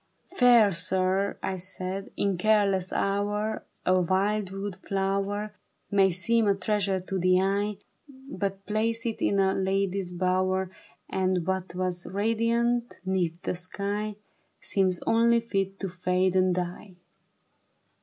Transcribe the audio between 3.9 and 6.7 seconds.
wild wood flower May seem a